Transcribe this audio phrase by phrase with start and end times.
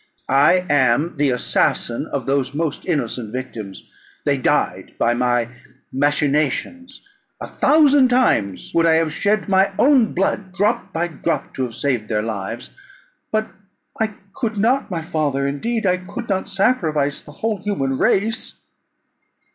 [0.27, 3.91] I am the assassin of those most innocent victims;
[4.25, 5.49] they died by my
[5.93, 7.07] machinations.
[7.39, 11.75] A thousand times would I have shed my own blood, drop by drop, to have
[11.75, 12.75] saved their lives;
[13.31, 13.49] but
[13.99, 18.59] I could not, my father, indeed I could not sacrifice the whole human race."